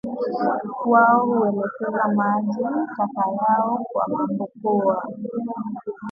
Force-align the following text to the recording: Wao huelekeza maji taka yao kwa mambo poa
Wao 0.85 1.25
huelekeza 1.25 2.07
maji 2.15 2.61
taka 2.97 3.21
yao 3.27 3.79
kwa 3.83 4.07
mambo 4.09 4.49
poa 4.63 5.07